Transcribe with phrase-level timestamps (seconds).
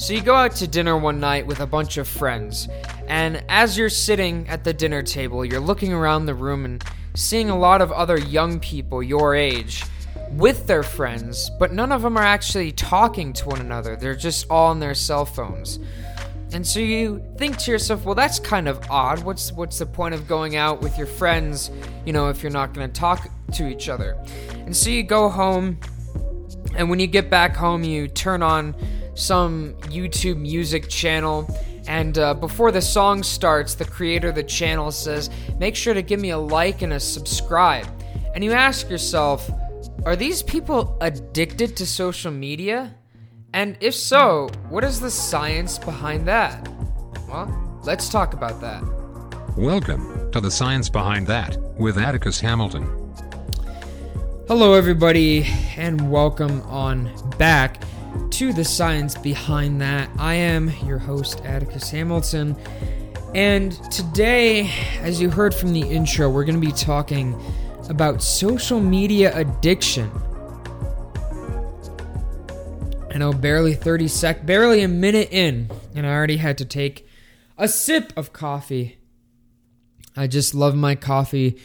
[0.00, 2.68] So you go out to dinner one night with a bunch of friends,
[3.06, 7.50] and as you're sitting at the dinner table, you're looking around the room and seeing
[7.50, 9.84] a lot of other young people your age
[10.30, 13.94] with their friends, but none of them are actually talking to one another.
[13.94, 15.78] They're just all on their cell phones.
[16.54, 19.22] And so you think to yourself, well, that's kind of odd.
[19.22, 21.70] What's what's the point of going out with your friends,
[22.06, 24.16] you know, if you're not going to talk to each other?
[24.64, 25.78] And so you go home,
[26.74, 28.74] and when you get back home, you turn on
[29.20, 31.48] some YouTube music channel.
[31.86, 36.02] And uh, before the song starts, the creator of the channel says, Make sure to
[36.02, 37.86] give me a like and a subscribe.
[38.34, 39.50] And you ask yourself,
[40.04, 42.94] Are these people addicted to social media?
[43.52, 46.68] And if so, what is the science behind that?
[47.28, 48.82] Well, let's talk about that.
[49.56, 52.84] Welcome to the science behind that with Atticus Hamilton.
[54.46, 57.82] Hello, everybody, and welcome on back
[58.30, 60.10] to the science behind that.
[60.18, 62.56] I am your host, Atticus Hamilton,
[63.34, 67.40] and today, as you heard from the intro, we're going to be talking
[67.88, 70.10] about social media addiction.
[73.12, 77.06] I know, barely 30 sec, barely a minute in, and I already had to take
[77.56, 78.98] a sip of coffee.
[80.16, 81.56] I just love my coffee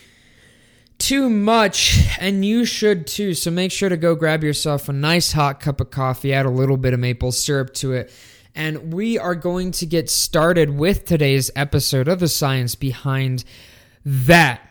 [0.97, 3.33] too much, and you should too.
[3.33, 6.49] So make sure to go grab yourself a nice hot cup of coffee, add a
[6.49, 8.11] little bit of maple syrup to it,
[8.55, 13.43] and we are going to get started with today's episode of the science behind
[14.05, 14.61] that.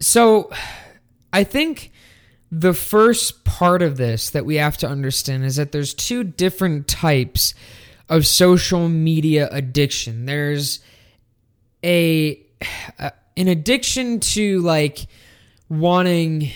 [0.00, 0.50] So
[1.32, 1.92] I think
[2.50, 6.88] the first part of this that we have to understand is that there's two different
[6.88, 7.54] types
[8.08, 10.26] of social media addiction.
[10.26, 10.80] There's
[11.82, 12.44] a,
[12.98, 15.06] a an addiction to like
[15.72, 16.50] wanting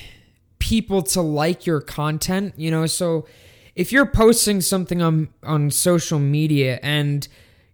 [0.59, 3.27] people to like your content, you know, so
[3.75, 7.27] if you're posting something on on social media and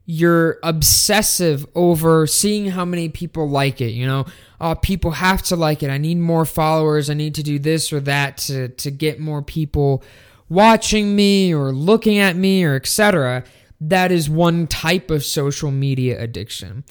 [0.05, 4.25] you're obsessive over seeing how many people like it, you know,
[4.61, 5.91] oh, people have to like it.
[5.91, 7.11] I need more followers.
[7.11, 10.03] I need to do this or that to to get more people
[10.49, 13.43] watching me or looking at me or etc.
[13.81, 16.85] That is one type of social media addiction.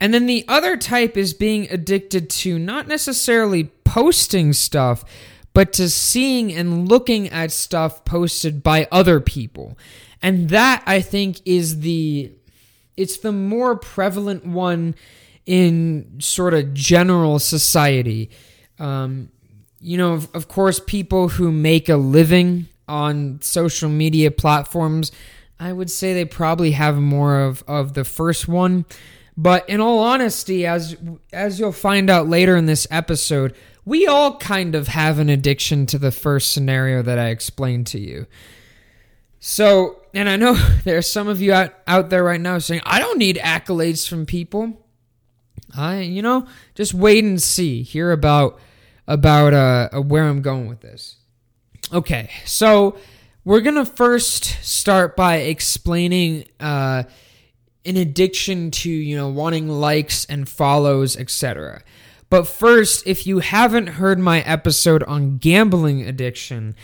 [0.00, 5.02] And then the other type is being addicted to not necessarily posting stuff,
[5.54, 9.78] but to seeing and looking at stuff posted by other people.
[10.20, 12.32] And that I think is the
[12.98, 14.94] it's the more prevalent one
[15.46, 18.28] in sort of general society.
[18.78, 19.30] Um,
[19.80, 25.12] you know, of, of course, people who make a living on social media platforms,
[25.58, 28.84] I would say they probably have more of, of the first one.
[29.36, 30.96] But in all honesty, as
[31.32, 33.54] as you'll find out later in this episode,
[33.88, 37.98] we all kind of have an addiction to the first scenario that I explained to
[37.98, 38.26] you.
[39.40, 40.52] So, and I know
[40.84, 44.06] there are some of you out, out there right now saying, I don't need accolades
[44.06, 44.84] from people.
[45.74, 47.82] I, you know, just wait and see.
[47.82, 48.60] Hear about
[49.06, 51.16] about uh, uh, where I'm going with this.
[51.92, 52.98] Okay, so
[53.44, 57.04] we're gonna first start by explaining uh,
[57.86, 61.82] an addiction to you know wanting likes and follows, etc.
[62.30, 66.74] But first, if you haven't heard my episode on gambling addiction,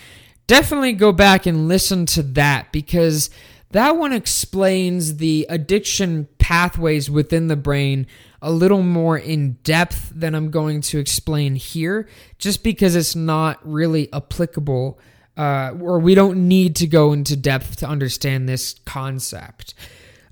[0.47, 3.31] definitely go back and listen to that because
[3.72, 8.06] that one explains the addiction pathways within the brain
[8.41, 13.59] a little more in depth than I'm going to explain here, just because it's not
[13.69, 14.99] really applicable,
[15.37, 19.75] uh, or we don't need to go into depth to understand this concept.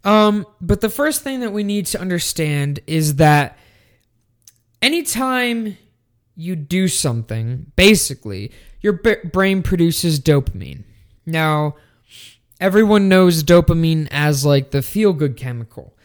[0.04, 3.58] Um, but the first thing that we need to understand is that
[4.82, 5.78] anytime
[6.34, 10.82] you do something, basically, your b- brain produces dopamine.
[11.24, 11.76] Now,
[12.60, 15.96] everyone knows dopamine as like the feel good chemical.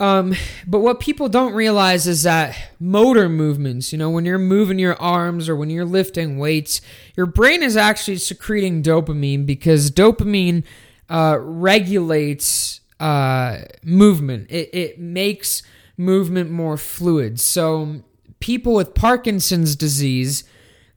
[0.00, 0.34] Um,
[0.66, 5.00] but what people don't realize is that motor movements, you know, when you're moving your
[5.00, 6.80] arms or when you're lifting weights,
[7.16, 10.64] your brain is actually secreting dopamine because dopamine
[11.08, 14.50] uh, regulates uh, movement.
[14.50, 15.62] It, it makes
[15.96, 17.40] movement more fluid.
[17.40, 18.02] So
[18.40, 20.44] people with Parkinson's disease,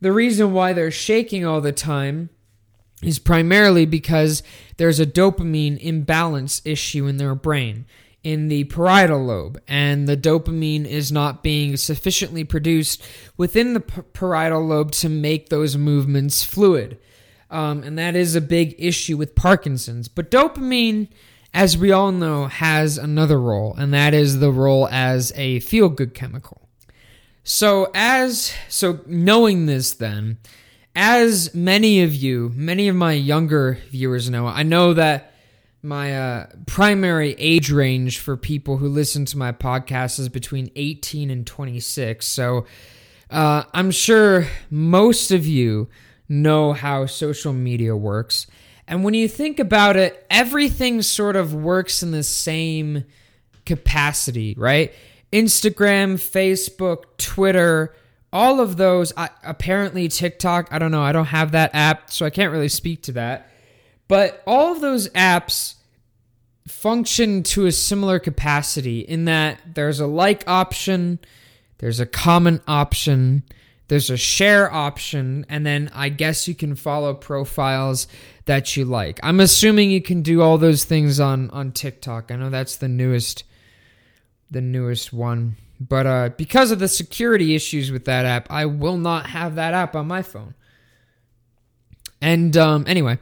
[0.02, 2.30] the reason why they're shaking all the time
[3.04, 4.42] is primarily because
[4.78, 7.86] there's a dopamine imbalance issue in their brain
[8.24, 13.02] in the parietal lobe, and the dopamine is not being sufficiently produced
[13.38, 17.00] within the parietal lobe to make those movements fluid.
[17.50, 20.10] Um, and that is a big issue with Parkinson's.
[20.10, 21.08] But dopamine,
[21.58, 25.90] as we all know, has another role, and that is the role as a feel
[25.90, 26.70] good chemical.
[27.44, 30.38] So, as so knowing this, then,
[30.96, 35.34] as many of you, many of my younger viewers know, I know that
[35.82, 41.32] my uh, primary age range for people who listen to my podcast is between 18
[41.32, 42.24] and 26.
[42.28, 42.68] So
[43.32, 45.90] uh, I'm sure most of you
[46.30, 48.46] know how social media works.
[48.88, 53.04] And when you think about it, everything sort of works in the same
[53.66, 54.94] capacity, right?
[55.34, 57.94] Instagram, Facebook, Twitter,
[58.32, 62.26] all of those, I, apparently TikTok, I don't know, I don't have that app, so
[62.26, 63.50] I can't really speak to that.
[64.08, 65.76] But all of those apps
[66.68, 71.20] function to a similar capacity in that there's a like option,
[71.80, 73.44] there's a comment option,
[73.88, 78.08] there's a share option, and then I guess you can follow profiles
[78.48, 79.20] that you like.
[79.24, 82.32] I'm assuming you can do all those things on on TikTok.
[82.32, 83.44] I know that's the newest
[84.50, 85.58] the newest one.
[85.80, 89.74] But uh, because of the security issues with that app, I will not have that
[89.74, 90.56] app on my phone.
[92.20, 93.20] And um, anyway,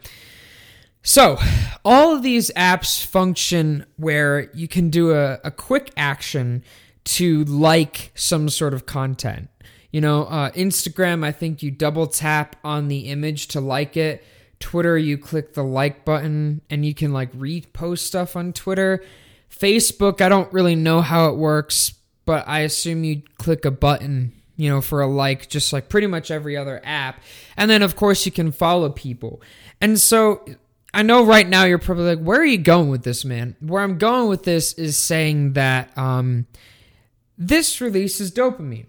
[1.01, 1.37] so
[1.83, 6.63] all of these apps function where you can do a, a quick action
[7.03, 9.49] to like some sort of content.
[9.91, 14.23] You know, uh, Instagram, I think you double tap on the image to like it.
[14.59, 19.03] Twitter, you click the like button and you can like repost stuff on Twitter.
[19.49, 21.93] Facebook, I don't really know how it works,
[22.25, 26.07] but I assume you click a button, you know, for a like, just like pretty
[26.07, 27.21] much every other app.
[27.55, 29.41] And then, of course, you can follow people.
[29.79, 30.45] And so
[30.93, 33.55] I know right now you're probably like, where are you going with this, man?
[33.59, 36.47] Where I'm going with this is saying that um,
[37.37, 38.87] this releases dopamine.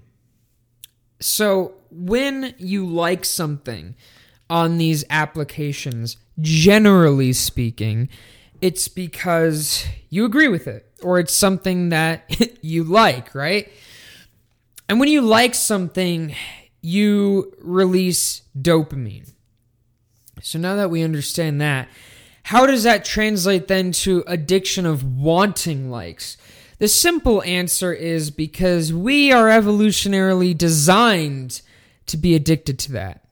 [1.21, 3.97] So when you like something
[4.49, 8.09] on these applications, generally speaking,
[8.61, 12.25] it's because you agree with it or it's something that
[12.63, 13.71] you like, right?
[14.89, 16.35] And when you like something,
[16.81, 19.33] you release dopamine.
[20.43, 21.89] So now that we understand that,
[22.45, 26.37] how does that translate then to addiction of wanting likes?
[26.79, 31.63] The simple answer is because we are evolutionarily designed
[32.07, 33.26] to be addicted to that.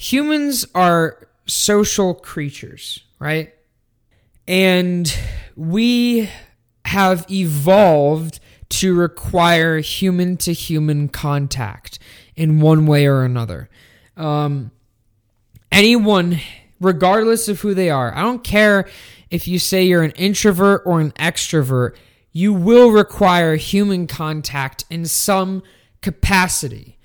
[0.00, 3.52] Humans are social creatures, right?
[4.48, 5.14] And
[5.56, 6.30] we
[6.86, 11.98] have evolved to require human to human contact
[12.34, 13.68] in one way or another.
[14.16, 14.70] Um,
[15.70, 16.40] anyone,
[16.80, 18.88] regardless of who they are, I don't care
[19.28, 21.94] if you say you're an introvert or an extrovert,
[22.32, 25.62] you will require human contact in some
[26.00, 26.96] capacity.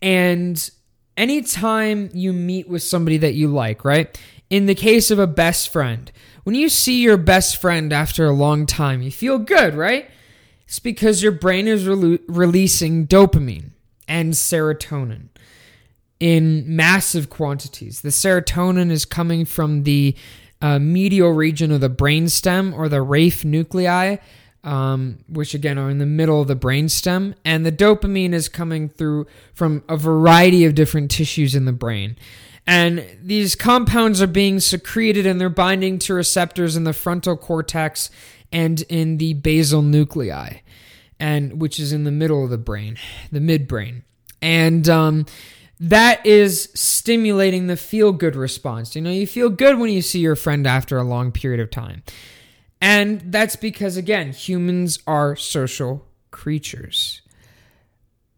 [0.00, 0.70] And
[1.16, 4.20] anytime you meet with somebody that you like, right?
[4.50, 6.10] In the case of a best friend,
[6.44, 10.08] when you see your best friend after a long time, you feel good, right?
[10.66, 13.70] It's because your brain is re- releasing dopamine
[14.08, 15.28] and serotonin
[16.20, 18.00] in massive quantities.
[18.00, 20.14] The serotonin is coming from the
[20.62, 24.16] uh, medial region of the brainstem or the raphe nuclei,
[24.66, 28.88] um, which again are in the middle of the brainstem, and the dopamine is coming
[28.88, 32.16] through from a variety of different tissues in the brain.
[32.66, 38.10] And these compounds are being secreted and they're binding to receptors in the frontal cortex
[38.50, 40.58] and in the basal nuclei,
[41.20, 42.98] and which is in the middle of the brain,
[43.30, 44.02] the midbrain.
[44.42, 45.26] And um,
[45.78, 48.96] that is stimulating the feel good response.
[48.96, 51.70] You know, you feel good when you see your friend after a long period of
[51.70, 52.02] time.
[52.86, 57.20] And that's because, again, humans are social creatures.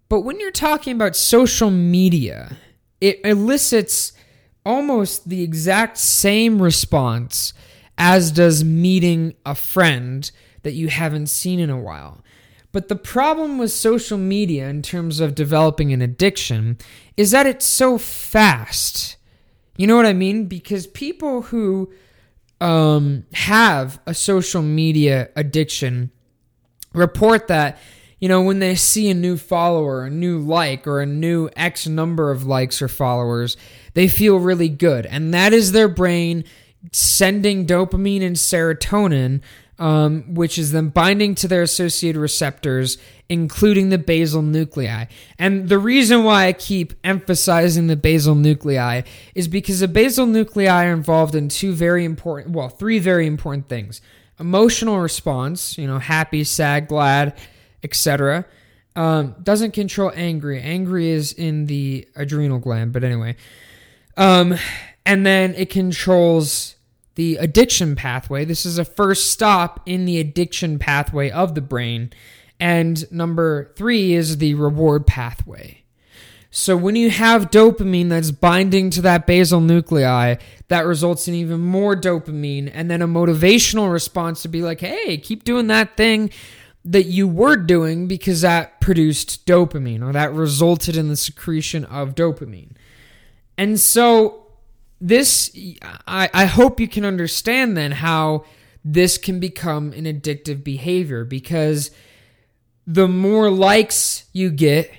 [0.09, 2.57] But when you're talking about social media,
[2.99, 4.15] it elicits
[4.65, 7.53] almost the exact same response
[7.99, 10.31] as does meeting a friend
[10.63, 12.25] that you haven't seen in a while.
[12.73, 16.79] But the problem with social media in terms of developing an addiction
[17.19, 19.19] is that it's so fast.
[19.77, 20.47] You know what I mean?
[20.47, 21.93] Because people who
[22.61, 26.11] um, have a social media addiction
[26.93, 27.79] report that
[28.19, 31.87] you know, when they see a new follower, a new like, or a new X
[31.87, 33.57] number of likes or followers,
[33.95, 35.07] they feel really good.
[35.07, 36.45] And that is their brain
[36.93, 39.41] sending dopamine and serotonin,
[39.79, 45.07] um, which is then binding to their associated receptors, including the basal nuclei.
[45.39, 49.03] And the reason why I keep emphasizing the basal nuclei
[49.35, 53.69] is because the basal nuclei are involved in two very important, well, three very important
[53.69, 54.01] things
[54.41, 57.37] emotional response, you know, happy, sad, glad
[57.83, 58.45] etc.
[58.97, 60.61] Um, doesn't control angry.
[60.61, 63.37] Angry is in the adrenal gland, but anyway.
[64.17, 64.57] Um,
[65.07, 66.75] and then it controls
[67.19, 68.45] the addiction pathway.
[68.45, 72.13] This is a first stop in the addiction pathway of the brain.
[72.61, 75.83] And number three is the reward pathway.
[76.53, 80.37] So when you have dopamine that's binding to that basal nuclei,
[80.69, 85.19] that results in even more dopamine and then a motivational response to be like, "Hey,
[85.19, 86.31] keep doing that thing
[86.85, 92.15] that you were doing because that produced dopamine or that resulted in the secretion of
[92.15, 92.77] dopamine."
[93.57, 94.45] And so
[95.01, 95.51] this
[96.07, 98.45] I, I hope you can understand then how
[98.85, 101.91] this can become an addictive behavior because
[102.87, 104.91] the more likes you get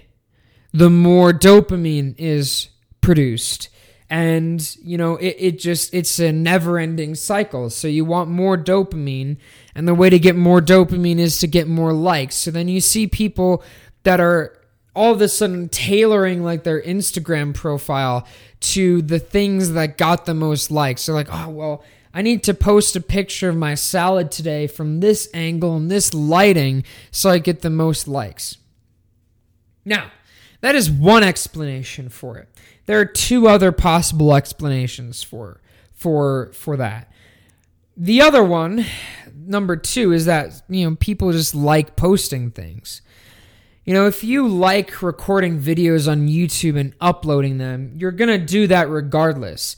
[0.71, 2.69] the more dopamine is
[3.01, 3.69] produced.
[4.11, 7.69] And you know it, it just it's a never ending cycle.
[7.69, 9.37] So you want more dopamine
[9.75, 12.35] and the way to get more dopamine is to get more likes.
[12.35, 13.63] So then you see people
[14.03, 14.58] that are
[14.99, 18.27] all of a sudden tailoring like their instagram profile
[18.59, 22.53] to the things that got the most likes they're like oh well i need to
[22.53, 27.37] post a picture of my salad today from this angle and this lighting so i
[27.37, 28.57] get the most likes
[29.85, 30.11] now
[30.61, 32.49] that is one explanation for it.
[32.85, 35.61] There are two other possible explanations for
[35.93, 37.11] for for that.
[37.95, 38.85] The other one,
[39.35, 43.01] number 2 is that, you know, people just like posting things.
[43.89, 48.38] You know, if you like recording videos on YouTube and uploading them, you're going to
[48.38, 49.77] do that regardless.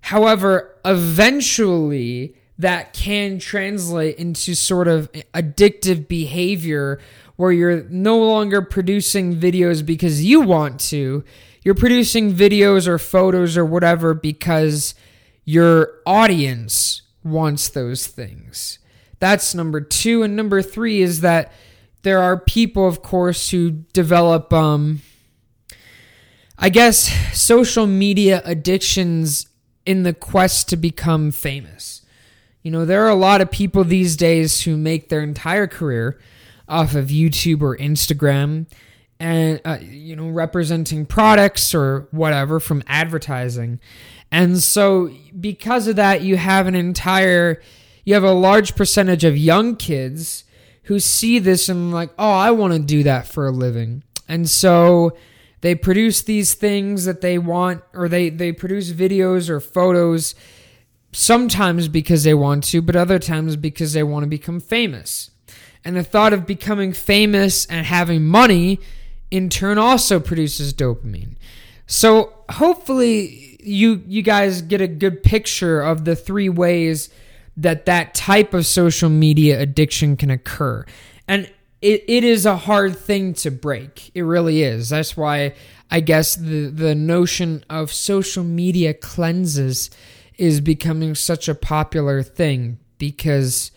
[0.00, 7.00] However, eventually that can translate into sort of addictive behavior
[7.36, 11.22] where you're no longer producing videos because you want to.
[11.62, 14.94] You're producing videos or photos or whatever because
[15.44, 18.78] your audience wants those things.
[19.18, 20.22] That's number two.
[20.22, 21.52] And number three is that
[22.02, 25.02] there are people, of course, who develop, um,
[26.58, 29.46] I guess, social media addictions
[29.84, 32.04] in the quest to become famous.
[32.62, 36.20] You know, there are a lot of people these days who make their entire career
[36.68, 38.66] off of YouTube or Instagram
[39.18, 43.78] and uh, you know representing products or whatever from advertising.
[44.32, 47.60] And so because of that you have an entire
[48.04, 50.44] you have a large percentage of young kids
[50.90, 54.50] who see this and like, "Oh, I want to do that for a living." And
[54.50, 55.16] so
[55.60, 60.34] they produce these things that they want or they they produce videos or photos
[61.12, 65.30] sometimes because they want to, but other times because they want to become famous.
[65.84, 68.80] And the thought of becoming famous and having money
[69.30, 71.36] in turn also produces dopamine.
[71.86, 77.10] So hopefully you you guys get a good picture of the three ways
[77.60, 80.84] that that type of social media addiction can occur.
[81.28, 81.50] And
[81.82, 84.10] it, it is a hard thing to break.
[84.14, 84.88] It really is.
[84.88, 85.54] That's why
[85.90, 89.90] I guess the, the notion of social media cleanses
[90.38, 93.72] is becoming such a popular thing because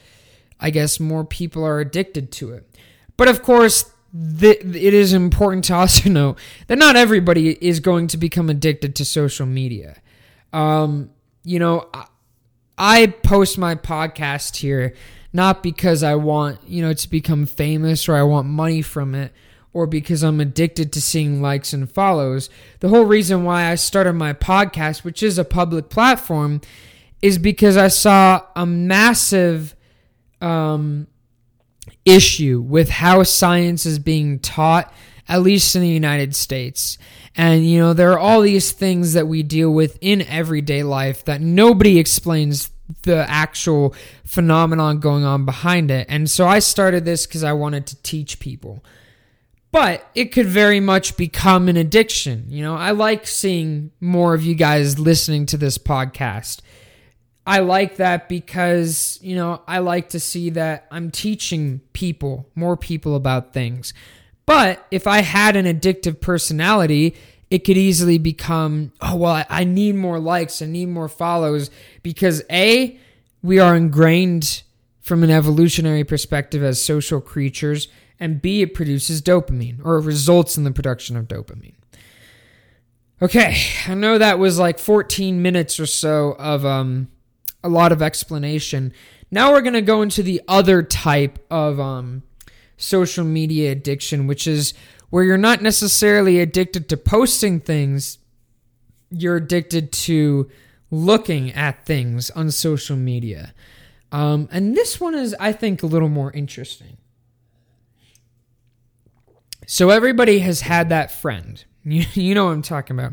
[0.59, 2.69] I guess more people are addicted to it.
[3.17, 6.37] But of course, the, it is important to also know
[6.67, 10.01] that not everybody is going to become addicted to social media.
[10.53, 11.09] Um,
[11.43, 12.05] you know, I,
[12.77, 14.93] I post my podcast here
[15.33, 19.33] not because I want, you know, to become famous or I want money from it
[19.73, 22.51] or because I'm addicted to seeing likes and follows.
[22.79, 26.61] The whole reason why I started my podcast, which is a public platform,
[27.23, 29.75] is because I saw a massive
[30.39, 31.07] um,
[32.05, 34.93] issue with how science is being taught,
[35.27, 36.99] at least in the United States.
[37.35, 41.25] And, you know, there are all these things that we deal with in everyday life
[41.25, 42.69] that nobody explains
[43.03, 46.05] the actual phenomenon going on behind it.
[46.09, 48.83] And so I started this because I wanted to teach people.
[49.71, 52.45] But it could very much become an addiction.
[52.49, 56.61] You know, I like seeing more of you guys listening to this podcast.
[57.47, 62.77] I like that because, you know, I like to see that I'm teaching people, more
[62.77, 63.95] people about things.
[64.45, 67.15] But if I had an addictive personality,
[67.49, 71.69] it could easily become, oh, well, I need more likes, I need more follows
[72.01, 72.99] because A,
[73.41, 74.63] we are ingrained
[75.01, 77.87] from an evolutionary perspective as social creatures,
[78.19, 81.75] and B, it produces dopamine or results in the production of dopamine.
[83.21, 83.57] Okay,
[83.87, 87.09] I know that was like 14 minutes or so of um
[87.63, 88.93] a lot of explanation.
[89.31, 92.23] Now we're going to go into the other type of um,
[92.77, 94.73] social media addiction, which is
[95.09, 98.17] where you're not necessarily addicted to posting things,
[99.09, 100.49] you're addicted to
[100.89, 103.53] looking at things on social media.
[104.11, 106.97] Um, and this one is, I think, a little more interesting.
[109.65, 111.63] So everybody has had that friend.
[111.85, 113.11] You, you know what I'm talking about.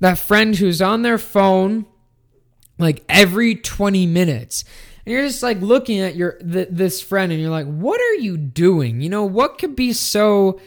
[0.00, 1.86] That friend who's on their phone
[2.78, 4.66] like every 20 minutes
[5.04, 8.14] and you're just like looking at your th- this friend and you're like what are
[8.14, 10.60] you doing you know what could be so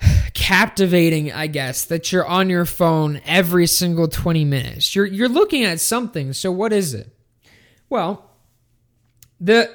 [0.34, 4.94] captivating, I guess, that you're on your phone every single 20 minutes.
[4.94, 6.32] You're you're looking at something.
[6.32, 7.12] So what is it?
[7.88, 8.30] Well,
[9.40, 9.70] the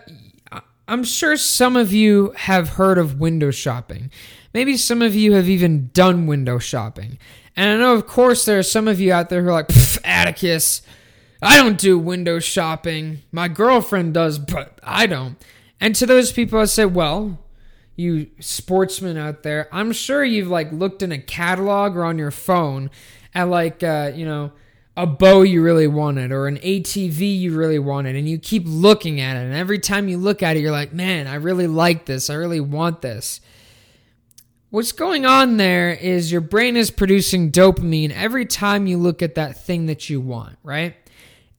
[0.87, 4.11] I'm sure some of you have heard of window shopping.
[4.53, 7.17] Maybe some of you have even done window shopping.
[7.55, 9.69] And I know, of course, there are some of you out there who are like,
[10.03, 10.81] Atticus,
[11.41, 13.23] I don't do window shopping.
[13.31, 15.37] My girlfriend does, but I don't.
[15.79, 17.39] And to those people, I say, well,
[17.95, 22.31] you sportsmen out there, I'm sure you've like looked in a catalog or on your
[22.31, 22.91] phone
[23.33, 24.51] at like, uh, you know,
[24.95, 29.19] a bow you really wanted or an ATV you really wanted, and you keep looking
[29.21, 29.45] at it.
[29.45, 32.29] And every time you look at it, you're like, man, I really like this.
[32.29, 33.41] I really want this.
[34.69, 39.35] What's going on there is your brain is producing dopamine every time you look at
[39.35, 40.95] that thing that you want, right?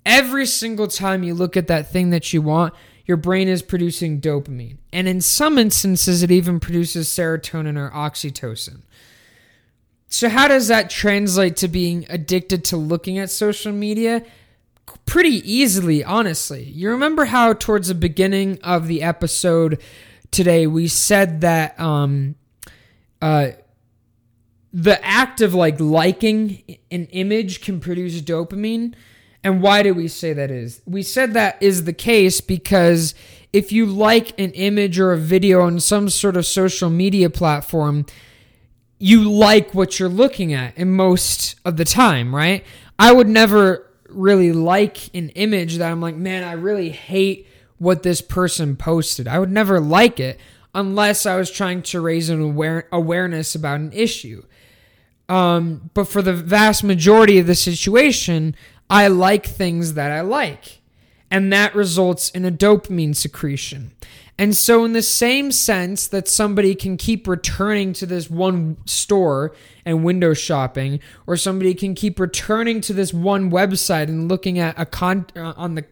[0.05, 2.75] Every single time you look at that thing that you want,
[3.07, 4.79] your brain is producing dopamine.
[4.93, 8.83] And in some instances, it even produces serotonin or oxytocin.
[10.09, 14.25] So, how does that translate to being addicted to looking at social media?
[15.07, 16.65] Pretty easily, honestly.
[16.65, 19.81] You remember how, towards the beginning of the episode
[20.31, 22.35] today, we said that um,
[23.23, 23.53] uh,
[24.73, 28.95] the act of like liking an image can produce dopamine.
[29.45, 30.83] And why do we say that is?
[30.87, 33.15] We said that is the case because
[33.53, 38.07] if you like an image or a video on some sort of social media platform,
[38.99, 42.65] you like what you're looking at in most of the time, right?
[42.99, 48.05] I would never really like an image that I'm like, man, I really hate what
[48.05, 49.27] this person posted.
[49.27, 50.39] I would never like it
[50.75, 54.45] unless I was trying to raise an aware- awareness about an issue.
[55.29, 58.55] Um, but for the vast majority of the situation,
[58.91, 60.81] I like things that I like.
[61.31, 63.93] And that results in a dopamine secretion.
[64.39, 69.55] And so, in the same sense that somebody can keep returning to this one store
[69.85, 74.79] and window shopping, or somebody can keep returning to this one website and looking at
[74.79, 75.85] a con- uh, on the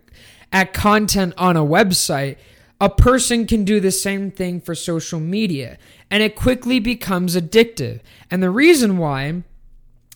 [0.53, 2.37] at content on a website,
[2.81, 5.79] a person can do the same thing for social media,
[6.11, 8.01] and it quickly becomes addictive.
[8.31, 9.43] And the reason why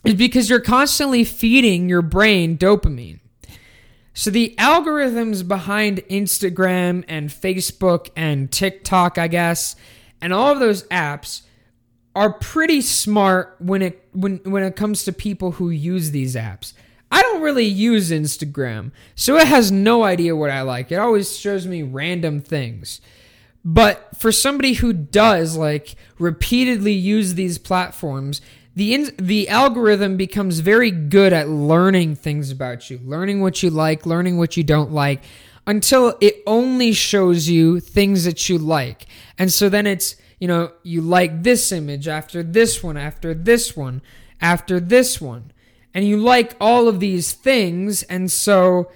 [0.04, 3.20] is because you're constantly feeding your brain dopamine.
[4.12, 9.74] So the algorithms behind Instagram and Facebook and TikTok, I guess,
[10.20, 11.42] and all of those apps
[12.14, 16.74] are pretty smart when it when when it comes to people who use these apps.
[17.10, 20.92] I don't really use Instagram, so it has no idea what I like.
[20.92, 23.00] It always shows me random things.
[23.64, 28.40] But for somebody who does like repeatedly use these platforms,
[28.74, 33.70] the in, the algorithm becomes very good at learning things about you, learning what you
[33.70, 35.22] like, learning what you don't like
[35.66, 39.06] until it only shows you things that you like.
[39.38, 43.76] And so then it's, you know, you like this image after this one, after this
[43.76, 44.02] one,
[44.40, 45.52] after this one
[45.94, 48.02] and you like all of these things.
[48.04, 48.90] And so,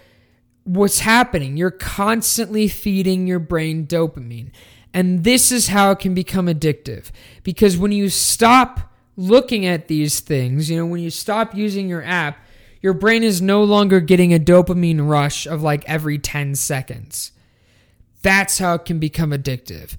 [0.64, 1.56] what's happening?
[1.56, 4.50] You're constantly feeding your brain dopamine.
[4.92, 7.10] And this is how it can become addictive.
[7.44, 12.04] Because when you stop looking at these things, you know, when you stop using your
[12.04, 12.38] app,
[12.80, 17.32] your brain is no longer getting a dopamine rush of like every 10 seconds.
[18.22, 19.96] That's how it can become addictive.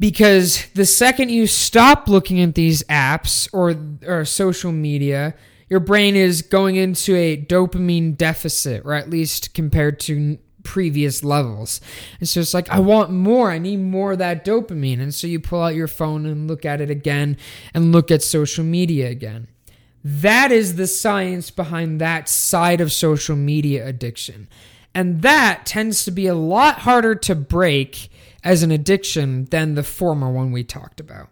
[0.00, 3.76] Because the second you stop looking at these apps or,
[4.10, 5.34] or social media,
[5.68, 11.80] your brain is going into a dopamine deficit, or at least compared to previous levels.
[12.20, 13.50] And so it's like, I want more.
[13.50, 15.00] I need more of that dopamine.
[15.00, 17.38] And so you pull out your phone and look at it again
[17.72, 19.48] and look at social media again.
[20.04, 24.46] That is the science behind that side of social media addiction.
[24.94, 28.10] And that tends to be a lot harder to break
[28.44, 31.30] as an addiction than the former one we talked about.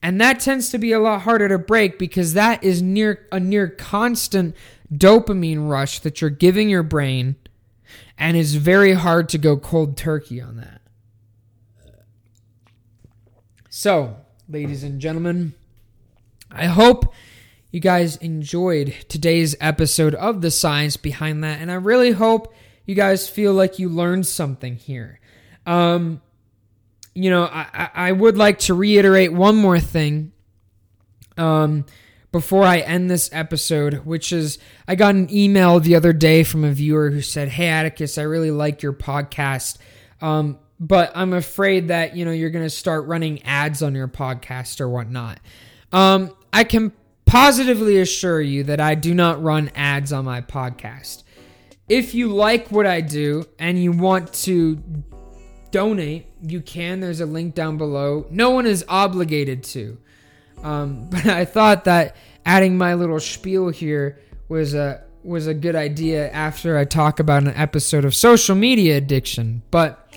[0.00, 3.40] And that tends to be a lot harder to break because that is near a
[3.40, 4.54] near constant
[4.94, 7.34] dopamine rush that you're giving your brain
[8.18, 10.80] and it's very hard to go cold turkey on that.
[13.68, 14.16] So,
[14.48, 15.54] ladies and gentlemen,
[16.50, 17.14] I hope
[17.70, 22.52] you guys enjoyed today's episode of the science behind that and I really hope
[22.84, 25.20] you guys feel like you learned something here.
[25.66, 26.20] Um,
[27.14, 30.32] you know, I, I would like to reiterate one more thing
[31.36, 31.86] um,
[32.32, 36.64] before I end this episode, which is I got an email the other day from
[36.64, 39.78] a viewer who said, Hey, Atticus, I really like your podcast.
[40.20, 44.08] Um, but I'm afraid that, you know, you're going to start running ads on your
[44.08, 45.40] podcast or whatnot.
[45.92, 46.92] Um, I can
[47.26, 51.24] positively assure you that I do not run ads on my podcast.
[51.88, 54.82] If you like what I do and you want to
[55.70, 57.00] donate, you can.
[57.00, 58.26] There's a link down below.
[58.30, 59.98] No one is obligated to.
[60.62, 64.18] Um, but I thought that adding my little spiel here
[64.48, 68.96] was a was a good idea after I talk about an episode of social media
[68.96, 69.62] addiction.
[69.70, 70.16] But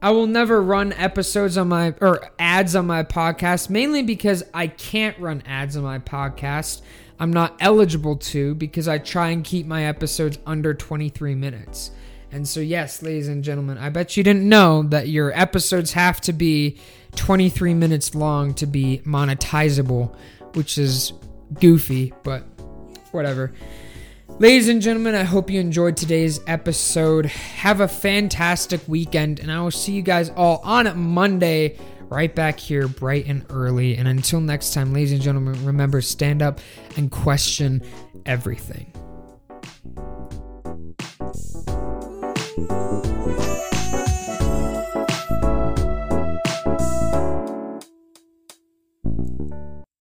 [0.00, 4.68] I will never run episodes on my or ads on my podcast mainly because I
[4.68, 6.82] can't run ads on my podcast.
[7.20, 11.90] I'm not eligible to because I try and keep my episodes under 23 minutes.
[12.30, 16.20] And so, yes, ladies and gentlemen, I bet you didn't know that your episodes have
[16.22, 16.78] to be
[17.16, 20.14] 23 minutes long to be monetizable,
[20.54, 21.12] which is
[21.60, 22.44] goofy, but
[23.12, 23.52] whatever.
[24.38, 27.26] Ladies and gentlemen, I hope you enjoyed today's episode.
[27.26, 31.76] Have a fantastic weekend, and I will see you guys all on Monday,
[32.08, 33.96] right back here, bright and early.
[33.96, 36.60] And until next time, ladies and gentlemen, remember stand up
[36.96, 37.82] and question
[38.26, 38.92] everything.